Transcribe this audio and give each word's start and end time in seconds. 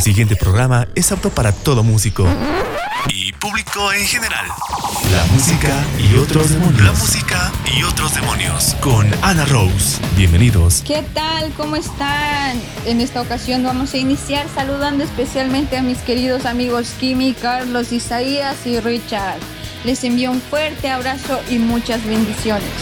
El 0.00 0.04
siguiente 0.04 0.34
programa 0.34 0.88
es 0.94 1.12
apto 1.12 1.28
para 1.28 1.52
todo 1.52 1.82
músico 1.82 2.26
y 3.10 3.34
público 3.34 3.92
en 3.92 4.06
general. 4.06 4.46
La 5.12 5.26
música 5.34 5.76
y 5.98 6.16
otros 6.16 6.48
demonios. 6.48 6.80
La 6.80 6.92
música 6.92 7.52
y 7.76 7.82
otros 7.82 8.14
demonios 8.14 8.76
con 8.80 9.06
Ana 9.20 9.44
Rose. 9.44 10.00
Bienvenidos. 10.16 10.82
¿Qué 10.86 11.04
tal? 11.12 11.52
¿Cómo 11.52 11.76
están? 11.76 12.58
En 12.86 13.02
esta 13.02 13.20
ocasión 13.20 13.62
vamos 13.62 13.92
a 13.92 13.98
iniciar 13.98 14.46
saludando 14.54 15.04
especialmente 15.04 15.76
a 15.76 15.82
mis 15.82 15.98
queridos 15.98 16.46
amigos 16.46 16.94
Kimi, 16.98 17.34
Carlos, 17.34 17.92
Isaías 17.92 18.56
y 18.66 18.80
Richard. 18.80 19.38
Les 19.84 20.02
envío 20.02 20.30
un 20.30 20.40
fuerte 20.40 20.88
abrazo 20.88 21.38
y 21.50 21.58
muchas 21.58 22.02
bendiciones. 22.06 22.72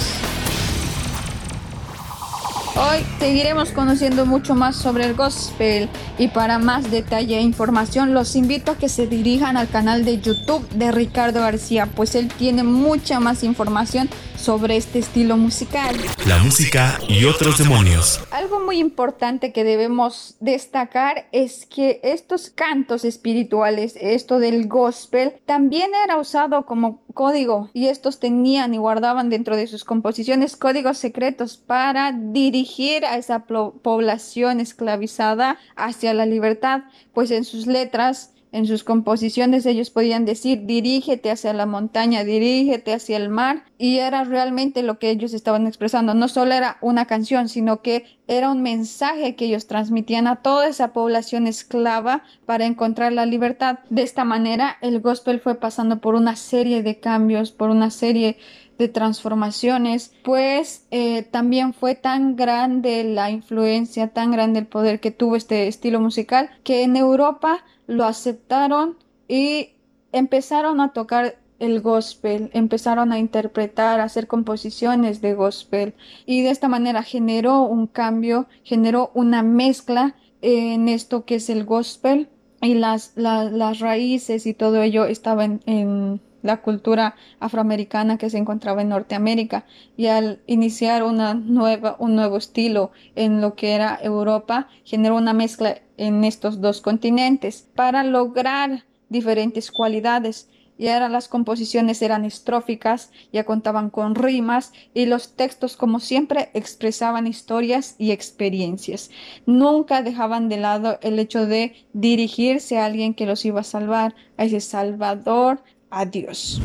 Hoy 2.81 3.05
seguiremos 3.19 3.73
conociendo 3.73 4.25
mucho 4.25 4.55
más 4.55 4.77
sobre 4.77 5.05
el 5.05 5.15
gospel 5.15 5.89
y 6.17 6.29
para 6.29 6.61
más 6.61 6.93
detalle 6.93 7.37
e 7.37 7.41
información 7.41 8.15
los 8.15 8.37
invito 8.37 8.71
a 8.71 8.77
que 8.77 8.89
se 8.89 9.09
dirijan 9.09 9.57
al 9.57 9.69
canal 9.69 10.05
de 10.05 10.21
YouTube 10.21 10.65
de 10.69 10.93
Ricardo 10.93 11.41
García, 11.41 11.87
pues 11.87 12.15
él 12.15 12.29
tiene 12.29 12.63
mucha 12.63 13.19
más 13.19 13.43
información 13.43 14.09
sobre 14.39 14.77
este 14.77 14.99
estilo 15.01 15.37
musical. 15.37 15.97
La 16.27 16.39
música 16.39 16.99
y 17.09 17.25
otros 17.25 17.59
demonios. 17.59 18.21
Algo 18.31 18.61
muy 18.61 18.79
importante 18.79 19.53
que 19.53 19.65
debemos 19.65 20.37
destacar 20.41 21.29
es 21.33 21.67
que 21.67 22.01
estos 22.03 22.49
cantos 22.51 23.05
espirituales, 23.05 23.95
esto 24.01 24.39
del 24.39 24.69
gospel, 24.69 25.35
también 25.45 25.91
era 26.05 26.17
usado 26.17 26.65
como 26.65 27.03
código 27.15 27.69
y 27.75 27.89
estos 27.89 28.21
tenían 28.21 28.75
y 28.75 28.79
guardaban 28.79 29.29
dentro 29.29 29.57
de 29.57 29.67
sus 29.67 29.85
composiciones 29.85 30.57
códigos 30.57 30.99
secretos 30.99 31.57
para 31.57 32.13
dirigir 32.13 33.05
a 33.05 33.17
esa 33.17 33.45
población 33.45 34.61
esclavizada 34.61 35.59
hacia 35.77 36.15
la 36.15 36.27
libertad, 36.27 36.83
pues 37.13 37.31
en 37.31 37.45
sus 37.45 37.67
letras 37.67 38.33
en 38.53 38.67
sus 38.67 38.85
composiciones 38.85 39.67
ellos 39.67 39.91
podían 39.91 40.25
decir 40.25 40.63
dirígete 40.65 41.31
hacia 41.31 41.53
la 41.53 41.67
montaña, 41.67 42.25
dirígete 42.25 42.95
hacia 42.95 43.17
el 43.17 43.29
mar 43.29 43.65
y 43.79 43.99
era 43.99 44.25
realmente 44.25 44.83
lo 44.83 44.99
que 44.99 45.11
ellos 45.11 45.35
estaban 45.35 45.67
expresando. 45.67 46.15
No 46.15 46.29
solo 46.29 46.53
era 46.53 46.79
una 46.81 47.07
canción, 47.07 47.49
sino 47.49 47.83
que 47.83 48.05
era 48.27 48.51
un 48.51 48.63
mensaje 48.63 49.37
que 49.37 49.47
ellos 49.47 49.67
transmitían 49.67 50.27
a 50.27 50.37
toda 50.37 50.69
esa 50.69 50.93
población 50.93 51.47
esclava 51.47 52.25
para 52.47 52.67
encontrar 52.67 53.13
la 53.13 53.27
libertad. 53.27 53.79
De 53.91 54.03
esta 54.03 54.25
manera 54.25 54.77
el 54.81 55.01
gospel 55.01 55.41
fue 55.41 55.55
pasando 55.55 56.01
por 56.01 56.15
una 56.15 56.37
serie 56.37 56.83
de 56.83 57.01
cambios, 57.01 57.53
por 57.53 57.71
una 57.71 57.91
serie 57.91 58.39
de 58.79 58.89
transformaciones, 58.89 60.13
pues 60.23 60.87
eh, 60.91 61.23
también 61.25 61.75
fue 61.75 61.97
tan 61.97 62.37
grande 62.37 63.03
la 63.03 63.31
influencia, 63.31 64.09
tan 64.09 64.31
grande 64.31 64.61
el 64.61 64.67
poder 64.67 65.01
que 65.01 65.11
tuvo 65.11 65.35
este 65.35 65.67
estilo 65.67 66.01
musical, 66.01 66.51
que 66.63 66.85
en 66.85 66.97
Europa 66.97 67.65
lo 67.89 68.05
aceptaron 68.05 68.97
y 69.27 69.71
empezaron 70.13 70.81
a 70.81 70.93
tocar 70.93 71.39
el 71.59 71.81
gospel, 71.81 72.51
empezaron 72.53 73.11
a 73.11 73.19
interpretar, 73.19 73.99
a 73.99 74.05
hacer 74.05 74.29
composiciones 74.29 75.21
de 75.21 75.35
gospel. 75.35 75.95
Y 76.25 76.43
de 76.43 76.51
esta 76.51 76.69
manera 76.69 77.03
generó 77.03 77.63
un 77.63 77.89
cambio, 77.89 78.47
generó 78.63 79.11
una 79.15 79.43
mezcla 79.43 80.15
en 80.41 80.89
esto 80.89 81.25
que 81.25 81.35
es 81.37 81.51
el 81.51 81.65
gospel 81.65 82.29
y 82.63 82.75
las, 82.75 83.13
las 83.17 83.81
raíces 83.81 84.47
y 84.47 84.55
todo 84.55 84.83
ello 84.83 85.05
estaba 85.05 85.45
en 85.45 86.21
la 86.43 86.63
cultura 86.63 87.17
afroamericana 87.41 88.19
que 88.19 88.31
se 88.31 88.39
encontraba 88.39 88.83
en 88.83 88.91
Norteamérica 88.91 89.65
y 89.97 90.07
al 90.07 90.41
iniciar 90.47 91.03
una 91.03 91.35
nueva, 91.35 91.97
un 91.99 92.15
nuevo 92.15 92.37
estilo 92.37 92.91
en 93.17 93.41
lo 93.41 93.55
que 93.55 93.75
era 93.75 93.99
Europa, 94.03 94.69
generó 94.85 95.17
una 95.17 95.33
mezcla 95.33 95.79
en 95.97 96.25
estos 96.25 96.61
dos 96.61 96.81
continentes 96.81 97.67
para 97.75 98.05
lograr 98.05 98.85
diferentes 99.09 99.71
cualidades 99.71 100.49
y 100.79 100.87
ahora 100.89 101.09
las 101.09 101.27
composiciones 101.27 102.01
eran 102.03 102.25
estróficas, 102.25 103.11
ya 103.33 103.45
contaban 103.45 103.91
con 103.91 104.15
rimas 104.15 104.73
y 104.95 105.07
los 105.07 105.35
textos 105.35 105.77
como 105.77 105.99
siempre 105.99 106.51
expresaban 106.55 107.27
historias 107.27 107.97
y 107.99 108.13
experiencias. 108.13 109.11
Nunca 109.45 110.03
dejaban 110.03 110.49
de 110.49 110.59
lado 110.59 110.99
el 111.03 111.19
hecho 111.19 111.47
de 111.47 111.75
dirigirse 111.93 112.79
a 112.79 112.87
alguien 112.87 113.13
que 113.13 113.27
los 113.27 113.45
iba 113.45 113.61
a 113.61 113.65
salvar, 113.65 114.15
a 114.37 114.45
ese 114.45 114.61
Salvador 114.61 115.63
Adiós. 115.91 116.61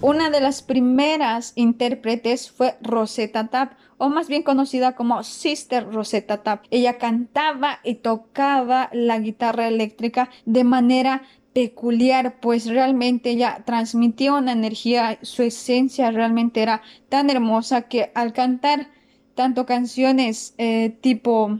Una 0.00 0.30
de 0.30 0.40
las 0.40 0.62
primeras 0.62 1.52
intérpretes 1.56 2.50
fue 2.50 2.76
Rosetta 2.80 3.48
Tap, 3.48 3.72
o 3.96 4.08
más 4.08 4.28
bien 4.28 4.44
conocida 4.44 4.94
como 4.94 5.24
Sister 5.24 5.92
Rosetta 5.92 6.44
Tap. 6.44 6.64
Ella 6.70 6.98
cantaba 6.98 7.80
y 7.82 7.96
tocaba 7.96 8.90
la 8.92 9.18
guitarra 9.18 9.66
eléctrica 9.66 10.30
de 10.46 10.62
manera 10.62 11.22
peculiar, 11.52 12.38
pues 12.40 12.66
realmente 12.66 13.30
ella 13.30 13.64
transmitía 13.64 14.34
una 14.34 14.52
energía, 14.52 15.18
su 15.22 15.42
esencia 15.42 16.12
realmente 16.12 16.62
era 16.62 16.82
tan 17.08 17.30
hermosa 17.30 17.82
que 17.82 18.12
al 18.14 18.32
cantar 18.32 18.88
tanto 19.34 19.66
canciones 19.66 20.54
eh, 20.58 20.96
tipo 21.00 21.58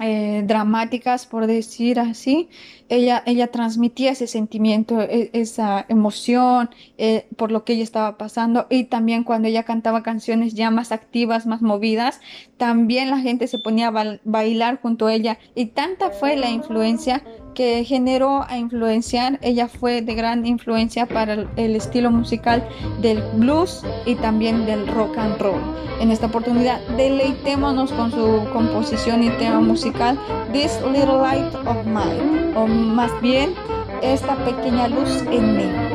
eh, 0.00 0.42
dramáticas, 0.46 1.26
por 1.26 1.46
decir 1.46 2.00
así, 2.00 2.48
ella, 2.88 3.22
ella 3.26 3.48
transmitía 3.48 4.12
ese 4.12 4.26
sentimiento, 4.26 5.00
e, 5.00 5.30
esa 5.34 5.84
emoción 5.88 6.70
eh, 6.98 7.26
por 7.36 7.52
lo 7.52 7.64
que 7.64 7.74
ella 7.74 7.84
estaba 7.84 8.16
pasando. 8.16 8.66
Y 8.70 8.84
también 8.84 9.24
cuando 9.24 9.48
ella 9.48 9.64
cantaba 9.64 10.02
canciones 10.02 10.54
ya 10.54 10.70
más 10.70 10.90
activas, 10.90 11.46
más 11.46 11.62
movidas, 11.62 12.20
también 12.56 13.10
la 13.10 13.18
gente 13.18 13.46
se 13.46 13.58
ponía 13.58 13.88
a 13.88 14.18
bailar 14.24 14.80
junto 14.80 15.06
a 15.06 15.14
ella. 15.14 15.38
Y 15.54 15.66
tanta 15.66 16.10
fue 16.10 16.36
la 16.36 16.50
influencia 16.50 17.22
que 17.54 17.84
generó 17.84 18.44
a 18.48 18.58
influenciar, 18.58 19.38
ella 19.42 19.68
fue 19.68 20.02
de 20.02 20.14
gran 20.14 20.46
influencia 20.46 21.06
para 21.06 21.46
el 21.56 21.76
estilo 21.76 22.10
musical 22.10 22.66
del 23.00 23.22
blues 23.34 23.82
y 24.06 24.14
también 24.16 24.66
del 24.66 24.86
rock 24.86 25.16
and 25.18 25.38
roll. 25.38 25.60
En 26.00 26.10
esta 26.10 26.26
oportunidad, 26.26 26.80
deleitémonos 26.96 27.92
con 27.92 28.10
su 28.10 28.46
composición 28.52 29.22
y 29.22 29.30
tema 29.30 29.60
musical 29.60 30.18
This 30.52 30.80
Little 30.92 31.18
Light 31.18 31.54
of 31.66 31.84
Mine, 31.84 32.56
o 32.56 32.66
más 32.66 33.10
bien, 33.20 33.54
esta 34.02 34.34
pequeña 34.44 34.88
luz 34.88 35.22
en 35.30 35.56
mí. 35.56 35.89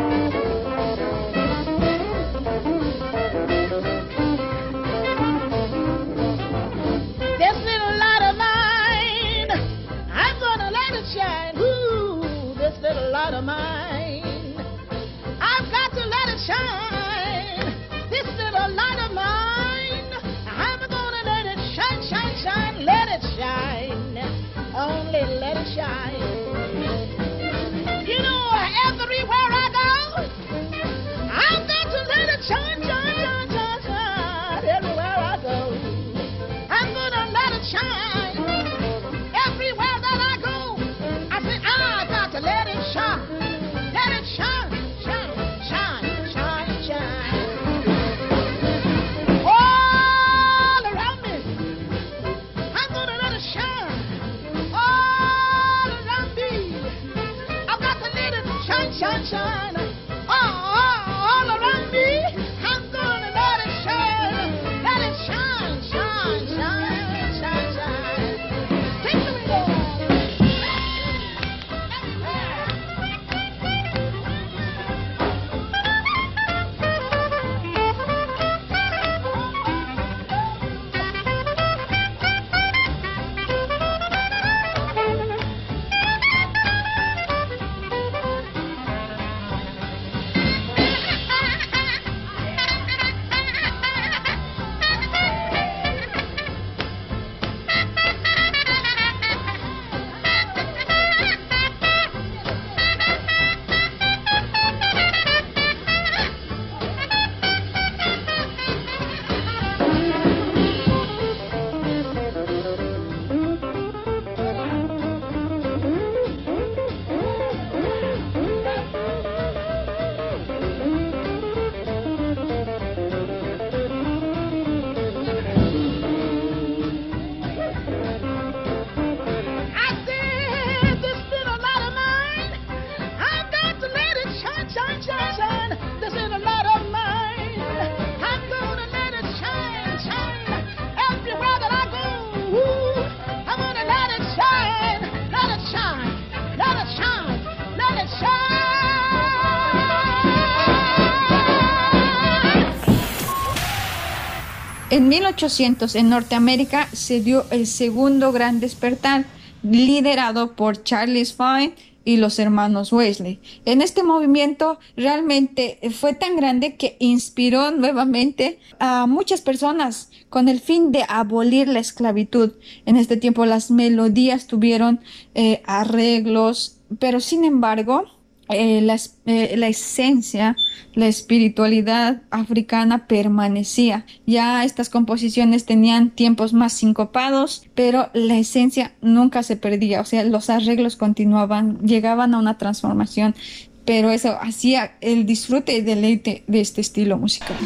En 154.95 155.09
1800 155.09 155.93
en 155.95 156.07
Norteamérica 156.09 156.87
se 156.93 157.19
dio 157.19 157.43
el 157.51 157.67
segundo 157.67 158.31
gran 158.31 158.61
despertar, 158.61 159.25
liderado 159.61 160.53
por 160.53 160.83
Charles 160.85 161.33
Fine 161.33 161.73
y 162.05 162.15
los 162.15 162.39
hermanos 162.39 162.93
Wesley. 162.93 163.41
En 163.65 163.81
este 163.81 164.03
movimiento 164.03 164.79
realmente 164.95 165.79
fue 165.99 166.13
tan 166.13 166.37
grande 166.37 166.77
que 166.77 166.95
inspiró 166.99 167.71
nuevamente 167.71 168.57
a 168.79 169.05
muchas 169.05 169.41
personas 169.41 170.11
con 170.29 170.47
el 170.47 170.61
fin 170.61 170.93
de 170.93 171.03
abolir 171.09 171.67
la 171.67 171.79
esclavitud. 171.79 172.53
En 172.85 172.95
este 172.95 173.17
tiempo 173.17 173.45
las 173.45 173.71
melodías 173.71 174.47
tuvieron 174.47 175.01
eh, 175.33 175.61
arreglos, 175.65 176.77
pero 176.99 177.19
sin 177.19 177.43
embargo 177.43 178.14
eh, 178.49 178.81
la, 178.81 178.99
eh, 179.25 179.55
la, 179.57 179.67
esencia, 179.67 180.55
la 180.93 181.07
espiritualidad 181.07 182.21
africana 182.29 183.07
permanecía. 183.07 184.05
Ya 184.25 184.63
estas 184.63 184.89
composiciones 184.89 185.65
tenían 185.65 186.11
tiempos 186.11 186.53
más 186.53 186.73
sincopados, 186.73 187.63
pero 187.73 188.09
la 188.13 188.37
esencia 188.37 188.93
nunca 189.01 189.41
se 189.43 189.55
perdía. 189.55 190.01
O 190.01 190.05
sea, 190.05 190.23
los 190.23 190.49
arreglos 190.49 190.95
continuaban, 190.95 191.79
llegaban 191.79 192.33
a 192.35 192.37
una 192.37 192.57
transformación, 192.57 193.35
pero 193.83 194.11
eso 194.11 194.37
hacía 194.41 194.95
el 195.01 195.25
disfrute 195.25 195.73
y 195.73 195.81
deleite 195.81 196.43
de 196.47 196.61
este 196.61 196.81
estilo 196.81 197.17
musical. 197.17 197.57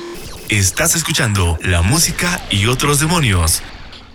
Estás 0.49 0.95
escuchando 0.95 1.57
la 1.63 1.81
música 1.81 2.41
y 2.49 2.65
otros 2.67 2.99
demonios 2.99 3.61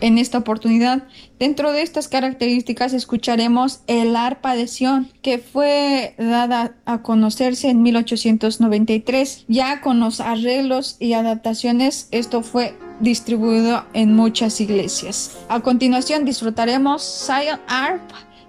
en 0.05 0.19
esta 0.19 0.37
oportunidad. 0.37 1.05
Dentro 1.39 1.73
de 1.73 1.81
estas 1.81 2.09
características 2.09 2.93
escucharemos 2.93 3.81
el 3.87 4.15
arpa 4.17 4.55
de 4.55 4.69
Sion, 4.69 5.11
que 5.23 5.39
fue 5.39 6.15
dada 6.19 6.75
a 6.85 7.01
conocerse 7.01 7.71
en 7.71 7.81
1893. 7.81 9.47
Ya 9.49 9.81
con 9.81 10.01
los 10.01 10.21
arreglos 10.21 10.97
y 11.01 11.15
adaptaciones, 11.15 12.09
esto 12.11 12.43
fue 12.43 12.77
distribuido 13.01 13.87
en 13.95 14.15
muchas 14.15 14.61
iglesias. 14.61 15.39
A 15.49 15.61
continuación 15.61 16.27
disfrutaremos 16.27 17.03
Zion 17.03 17.61
Arp, 17.67 18.03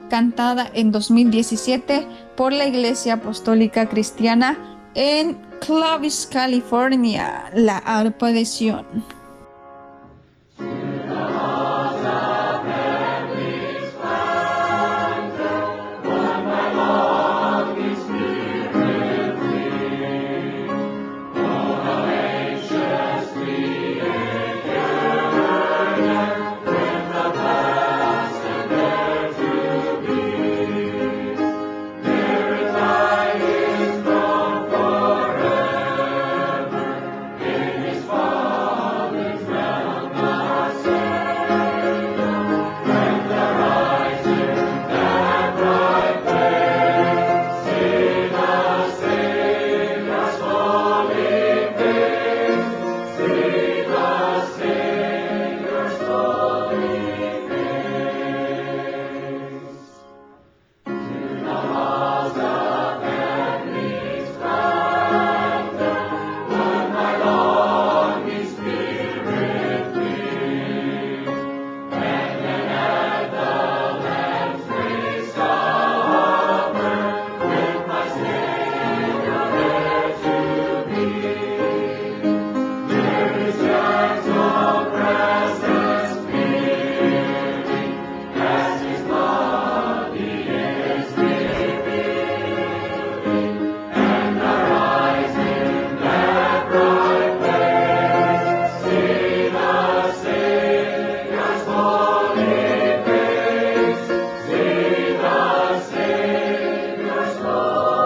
cantada 0.09 0.69
en 0.73 0.91
2017 0.91 2.05
por 2.35 2.51
la 2.51 2.67
Iglesia 2.67 3.13
Apostólica 3.13 3.87
Cristiana 3.87 4.57
en 4.93 5.37
Clovis, 5.61 6.27
California, 6.29 7.49
la 7.53 7.77
arpa 7.77 8.33
de 8.33 8.43
Sion. 8.43 9.14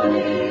Amen. 0.09 0.48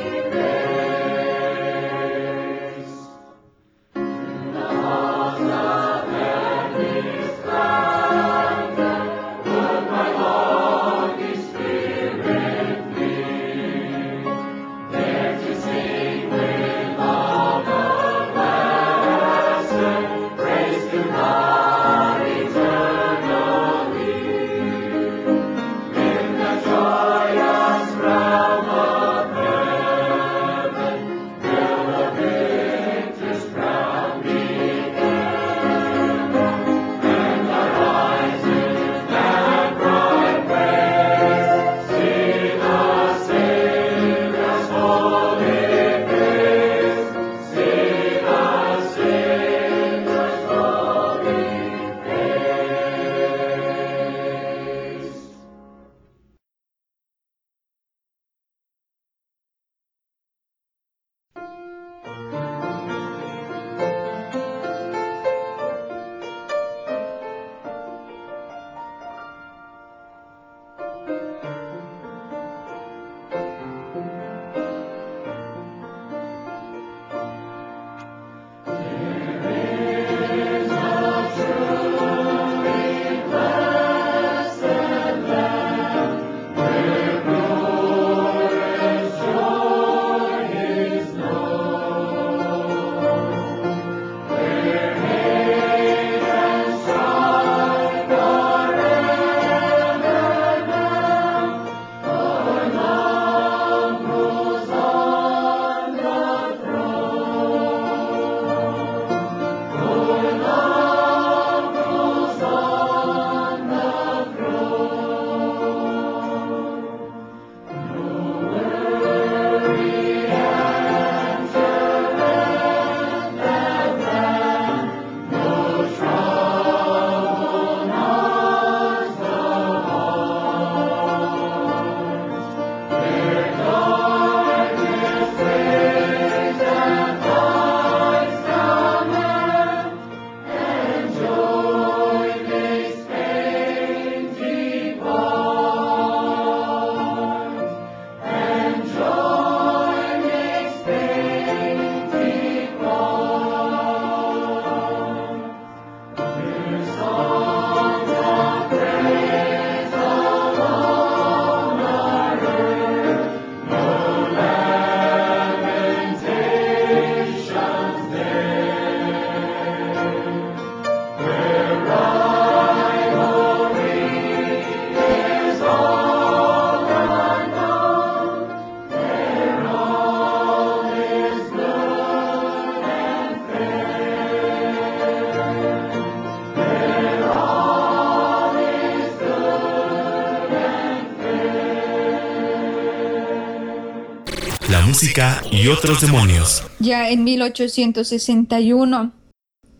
Y 195.51 195.67
otros 195.67 196.01
demonios. 196.01 196.63
Ya 196.79 197.09
en 197.09 197.23
1861, 197.23 199.11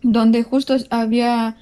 donde 0.02 0.44
justo 0.44 0.76
había 0.90 1.58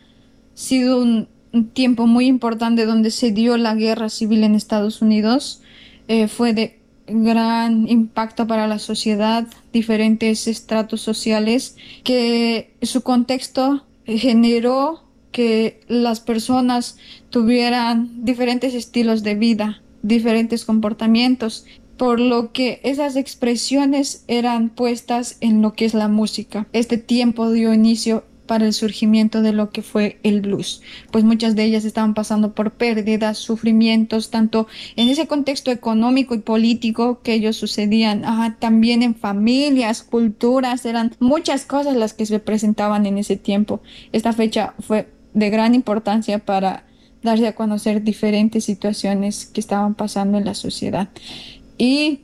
sido 0.53 1.01
un, 1.01 1.27
tiempo 1.73 2.07
muy 2.07 2.27
importante 2.27 2.85
donde 2.85 3.09
se 3.09 3.31
dio 3.31 3.57
la 3.57 3.73
guerra 3.73 4.09
civil 4.09 4.43
en 4.43 4.53
Estados 4.53 5.01
Unidos, 5.01 5.61
eh, 6.07 6.27
fue 6.27 6.53
de 6.53 6.79
gran 7.07 7.87
impacto 7.87 8.47
para 8.47 8.67
la 8.67 8.79
sociedad, 8.79 9.47
diferentes 9.73 10.47
estratos 10.47 11.01
sociales, 11.01 11.75
que 12.03 12.75
su 12.83 13.01
contexto 13.01 13.85
generó 14.05 15.03
que 15.31 15.81
las 15.87 16.19
personas 16.19 16.97
tuvieran 17.29 18.23
diferentes 18.23 18.73
estilos 18.73 19.23
de 19.23 19.35
vida, 19.35 19.81
diferentes 20.03 20.63
comportamientos, 20.63 21.65
por 21.97 22.19
lo 22.19 22.51
que 22.51 22.79
esas 22.83 23.15
expresiones 23.15 24.23
eran 24.27 24.69
puestas 24.69 25.37
en 25.41 25.61
lo 25.61 25.73
que 25.73 25.85
es 25.85 25.93
la 25.93 26.07
música. 26.07 26.67
Este 26.73 26.97
tiempo 26.97 27.51
dio 27.51 27.73
inicio 27.73 28.23
para 28.47 28.65
el 28.65 28.73
surgimiento 28.73 29.41
de 29.41 29.51
lo 29.51 29.69
que 29.69 29.83
fue 29.83 30.19
el 30.23 30.41
blues, 30.41 30.81
pues 31.11 31.23
muchas 31.23 31.55
de 31.55 31.65
ellas 31.65 31.85
estaban 31.85 32.13
pasando 32.13 32.55
por 32.55 32.71
pérdidas, 32.71 33.37
sufrimientos, 33.37 34.31
tanto 34.31 34.67
en 34.95 35.09
ese 35.09 35.27
contexto 35.27 35.69
económico 35.69 36.33
y 36.33 36.39
político 36.39 37.19
que 37.21 37.33
ellos 37.33 37.57
sucedían, 37.57 38.23
también 38.59 39.03
en 39.03 39.15
familias, 39.15 40.01
culturas, 40.01 40.85
eran 40.85 41.13
muchas 41.19 41.65
cosas 41.65 41.95
las 41.97 42.13
que 42.13 42.25
se 42.25 42.39
presentaban 42.39 43.05
en 43.05 43.17
ese 43.17 43.35
tiempo. 43.35 43.81
Esta 44.13 44.33
fecha 44.33 44.73
fue 44.79 45.09
de 45.33 45.49
gran 45.49 45.75
importancia 45.75 46.39
para 46.39 46.85
darse 47.21 47.47
a 47.47 47.55
conocer 47.55 48.03
diferentes 48.03 48.63
situaciones 48.63 49.45
que 49.45 49.59
estaban 49.59 49.95
pasando 49.95 50.37
en 50.37 50.45
la 50.45 50.53
sociedad. 50.53 51.09
Y 51.77 52.21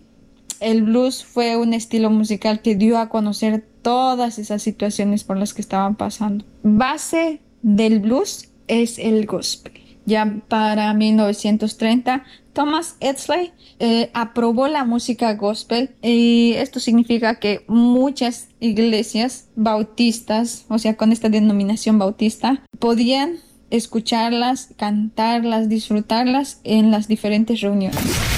el 0.60 0.84
blues 0.84 1.24
fue 1.24 1.58
un 1.58 1.74
estilo 1.74 2.10
musical 2.10 2.62
que 2.62 2.76
dio 2.76 2.98
a 2.98 3.10
conocer 3.10 3.66
todas 3.82 4.40
esas 4.40 4.62
situaciones 4.62 5.24
por 5.24 5.38
las 5.38 5.54
que 5.54 5.62
estaban 5.62 5.96
pasando. 5.96 6.46
Base 6.64 7.42
del 7.62 8.00
blues 8.00 8.50
es 8.68 8.98
el 8.98 9.26
gospel. 9.26 9.74
Ya 10.06 10.42
para 10.48 10.94
1930, 10.94 12.24
Thomas 12.52 12.98
Edsley 13.00 13.52
eh, 13.80 14.12
aprobó 14.14 14.68
la 14.68 14.84
música 14.84 15.34
gospel 15.36 15.92
y 16.02 16.54
esto 16.58 16.80
significa 16.80 17.40
que 17.40 17.64
muchas 17.68 18.50
iglesias 18.60 19.48
bautistas, 19.56 20.66
o 20.68 20.78
sea, 20.78 20.96
con 20.98 21.12
esta 21.12 21.30
denominación 21.30 22.00
bautista, 22.00 22.64
podían 22.80 23.38
escucharlas, 23.70 24.70
cantarlas, 24.78 25.68
disfrutarlas 25.70 26.60
en 26.64 26.92
las 26.92 27.08
diferentes 27.08 27.62
reuniones. 27.62 28.33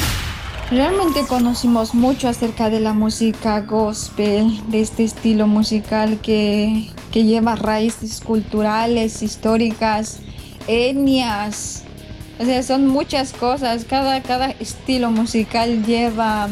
Realmente 0.75 1.25
conocimos 1.25 1.95
mucho 1.95 2.27
acerca 2.27 2.69
de 2.69 2.81
la 2.81 2.91
música 2.91 3.61
gospel, 3.61 4.59
de 4.69 4.81
este 4.81 5.05
estilo 5.05 5.47
musical 5.47 6.19
que, 6.21 6.89
lleva 7.13 7.55
raíces 7.55 8.19
culturales, 8.19 9.23
históricas, 9.23 10.19
etnias. 10.67 11.83
O 12.41 12.43
sea, 12.43 12.61
son 12.61 12.87
muchas 12.87 13.31
cosas. 13.31 13.85
Cada, 13.85 14.21
cada 14.21 14.51
estilo 14.51 15.11
musical 15.11 15.85
lleva 15.85 16.49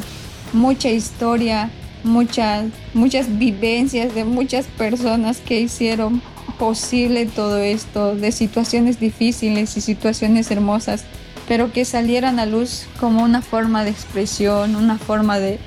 mucha 0.53 0.89
historia, 0.89 1.69
muchas, 2.05 2.67
muchas 2.93 3.37
vivencias 3.37 4.15
de 4.15 4.23
muchas 4.23 4.67
personas 4.67 5.41
que 5.41 5.59
hicieron 5.59 6.21
posible 6.57 7.25
todo 7.25 7.57
esto, 7.57 8.15
de 8.15 8.31
situaciones 8.31 9.01
difíciles 9.01 9.75
y 9.75 9.81
situaciones 9.81 10.49
hermosas 10.49 11.03
pero 11.47 11.71
que 11.71 11.85
salieran 11.85 12.39
a 12.39 12.45
luz 12.45 12.85
como 12.99 13.23
una 13.23 13.41
forma 13.41 13.83
de 13.83 13.91
expresión, 13.91 14.75
una 14.75 14.97
forma 14.97 15.39
de, 15.39 15.59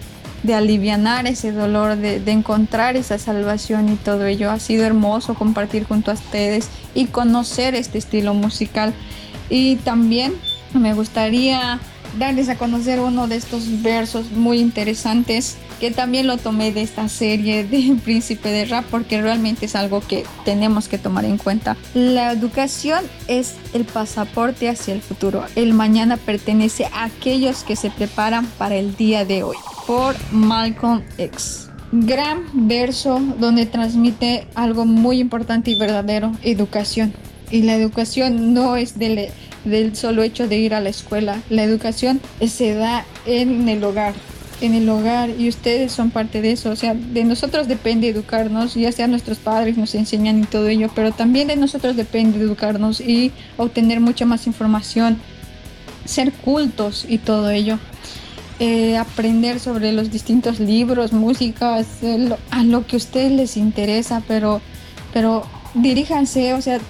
de 0.43 0.55
alivianar 0.55 1.27
ese 1.27 1.53
dolor, 1.53 1.97
de, 1.97 2.21
de, 2.21 2.33
encontrar 2.33 2.97
esa 2.97 3.19
salvación 3.19 3.89
y 3.89 3.97
todo 3.97 4.27
ello. 4.27 4.51
Ha 4.51 4.59
sido 4.59 4.85
hermoso 4.85 5.35
compartir 5.35 5.85
junto 5.85 6.11
a 6.11 6.15
ustedes 6.15 6.69
y 6.95 7.07
conocer 7.07 7.75
este 7.75 7.99
estilo 7.99 8.35
musical. 8.35 8.95
Y 9.51 9.77
también 9.77 10.35
me 10.73 10.95
gustaría 10.95 11.79
darles 12.19 12.49
a 12.49 12.57
conocer 12.57 13.01
uno 13.01 13.29
de 13.29 13.37
estos 13.37 13.83
versos 13.83 14.31
muy 14.31 14.59
interesantes 14.59 15.57
que 15.81 15.91
también 15.91 16.27
lo 16.27 16.37
tomé 16.37 16.73
de 16.73 16.83
esta 16.83 17.09
serie 17.09 17.65
de 17.65 17.97
Príncipe 18.05 18.49
de 18.49 18.65
Rap 18.65 18.85
porque 18.91 19.21
realmente 19.21 19.67
es 19.67 19.77
algo 19.77 20.01
que 20.01 20.25
tenemos 20.45 20.89
que 20.89 20.99
tomar 20.99 21.25
en 21.25 21.39
cuenta. 21.39 21.77
La 21.95 22.33
educación 22.33 23.05
es 23.29 23.55
el 23.75 23.85
pasaporte 23.85 24.69
hacia 24.69 24.95
el 24.95 25.03
futuro. 25.03 25.45
El 25.55 25.75
mañana 25.75 26.17
pertenece 26.17 26.87
a 26.87 27.05
aquellos 27.05 27.65
que 27.65 27.77
se 27.77 27.91
preparan 27.91 28.47
para 28.59 28.77
el 28.77 28.97
día 28.97 29.25
de 29.25 29.43
hoy. 29.43 29.57
Por 29.87 30.15
Malcolm 30.33 31.03
X. 31.19 31.69
Gran 31.93 32.45
verso 32.53 33.21
donde 33.39 33.65
transmite 33.67 34.47
algo 34.55 34.85
muy 34.85 35.21
importante 35.21 35.71
y 35.71 35.79
verdadero, 35.79 36.33
educación. 36.43 37.15
Y 37.51 37.63
la 37.63 37.77
educación 37.77 38.55
no 38.55 38.77
es 38.77 38.99
del, 38.99 39.29
del 39.65 39.95
solo 39.95 40.25
hecho 40.25 40.49
de 40.49 40.57
ir 40.57 40.75
a 40.75 40.81
la 40.81 40.89
escuela. 40.89 41.41
La 41.49 41.63
educación 41.63 42.21
se 42.45 42.75
da 42.75 43.05
en 43.25 43.69
el 43.69 43.85
hogar 43.85 44.15
en 44.61 44.75
el 44.75 44.89
hogar 44.89 45.31
y 45.31 45.49
ustedes 45.49 45.93
son 45.93 46.11
parte 46.11 46.41
de 46.41 46.53
eso. 46.53 46.71
O 46.71 46.77
sea, 46.77 46.95
de 46.95 47.25
nosotros 47.25 47.69
depende 47.69 48.09
educarnos, 48.09 48.75
ya 48.75 48.93
sea 48.93 49.07
nuestros 49.07 49.39
padres 49.39 49.77
nos 49.77 49.95
enseñan 49.95 50.41
y 50.41 50.45
todo 50.45 50.69
ello, 50.69 50.91
pero 50.95 51.13
también 51.13 51.49
de 51.49 51.57
nosotros 51.57 51.97
depende 51.97 52.39
educarnos 52.39 53.01
y 53.01 53.33
obtener 53.57 54.01
mucha 54.01 54.25
más 54.25 54.47
información, 54.47 55.19
ser 56.05 56.33
cultos 56.33 57.05
y 57.09 57.19
todo 57.19 57.51
ello. 57.51 57.79
Eh, 58.59 58.97
aprender 58.97 59.61
sobre 59.61 59.93
los 59.93 60.11
distintos 60.11 60.61
libros, 60.61 61.13
músicas, 61.13 61.87
eh, 62.03 62.31
a 62.51 62.65
lo 62.65 62.87
que 62.87 62.97
a 62.97 62.99
ustedes 62.99 63.31
les 63.31 63.59
interesa, 63.59 64.23
pero, 64.27 64.63
pero 65.13 65.45
diríjanse, 65.75 66.55
o 66.55 66.63
sea, 66.63 66.81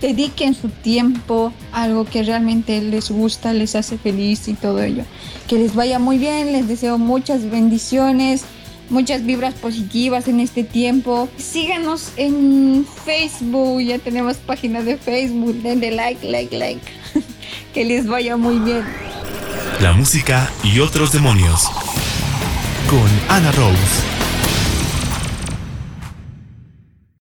dediquen 0.00 0.54
su 0.54 0.68
tiempo 0.68 1.52
a 1.72 1.84
algo 1.84 2.04
que 2.04 2.22
realmente 2.22 2.80
les 2.80 3.10
gusta, 3.10 3.52
les 3.52 3.74
hace 3.74 3.98
feliz 3.98 4.48
y 4.48 4.54
todo 4.54 4.82
ello. 4.82 5.04
Que 5.48 5.58
les 5.58 5.74
vaya 5.74 5.98
muy 5.98 6.18
bien, 6.18 6.52
les 6.52 6.68
deseo 6.68 6.98
muchas 6.98 7.50
bendiciones, 7.50 8.44
muchas 8.88 9.24
vibras 9.24 9.54
positivas 9.54 10.28
en 10.28 10.40
este 10.40 10.64
tiempo. 10.64 11.28
Síganos 11.36 12.12
en 12.16 12.86
Facebook, 13.04 13.80
ya 13.80 13.98
tenemos 13.98 14.36
página 14.38 14.82
de 14.82 14.96
Facebook, 14.96 15.54
denle 15.62 15.92
like, 15.92 16.26
like, 16.26 16.56
like. 16.56 16.80
que 17.74 17.84
les 17.84 18.06
vaya 18.06 18.36
muy 18.36 18.58
bien. 18.58 18.84
La 19.80 19.92
música 19.92 20.50
y 20.62 20.80
otros 20.80 21.12
demonios 21.12 21.70
con 22.88 23.08
Ana 23.28 23.52
Rose. 23.52 24.19